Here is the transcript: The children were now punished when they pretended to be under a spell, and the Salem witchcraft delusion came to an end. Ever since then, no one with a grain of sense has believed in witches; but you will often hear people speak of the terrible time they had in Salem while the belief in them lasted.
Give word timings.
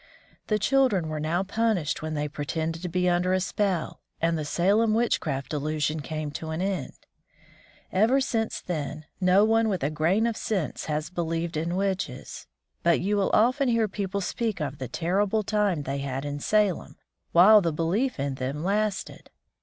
The 0.47 0.57
children 0.57 1.09
were 1.09 1.19
now 1.19 1.43
punished 1.43 2.01
when 2.01 2.15
they 2.15 2.27
pretended 2.27 2.81
to 2.81 2.89
be 2.89 3.07
under 3.07 3.33
a 3.33 3.39
spell, 3.39 4.01
and 4.19 4.35
the 4.35 4.43
Salem 4.45 4.95
witchcraft 4.95 5.49
delusion 5.51 5.99
came 5.99 6.31
to 6.31 6.49
an 6.49 6.59
end. 6.59 6.93
Ever 7.91 8.19
since 8.19 8.61
then, 8.61 9.05
no 9.19 9.45
one 9.45 9.69
with 9.69 9.83
a 9.83 9.91
grain 9.91 10.25
of 10.25 10.35
sense 10.35 10.85
has 10.85 11.11
believed 11.11 11.55
in 11.55 11.75
witches; 11.75 12.47
but 12.81 12.99
you 12.99 13.15
will 13.15 13.29
often 13.31 13.69
hear 13.69 13.87
people 13.87 14.21
speak 14.21 14.59
of 14.59 14.79
the 14.79 14.87
terrible 14.87 15.43
time 15.43 15.83
they 15.83 15.99
had 15.99 16.25
in 16.25 16.39
Salem 16.39 16.95
while 17.31 17.61
the 17.61 17.71
belief 17.71 18.19
in 18.19 18.33
them 18.33 18.63
lasted. 18.63 19.29